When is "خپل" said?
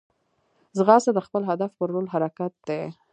1.27-1.41